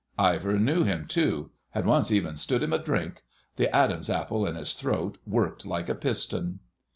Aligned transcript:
Ivor 0.17 0.57
knew 0.57 0.83
him 0.83 1.05
too,... 1.05 1.51
had 1.69 1.85
once 1.85 2.11
even 2.11 2.35
stood 2.35 2.63
him 2.63 2.73
a 2.73 2.79
drink.... 2.79 3.21
The 3.57 3.69
Adam's 3.71 4.09
apple 4.09 4.47
in 4.47 4.55
his 4.55 4.73
throat 4.73 5.19
worked 5.27 5.63
like 5.63 5.89
a 5.89 5.93
piston. 5.93 6.59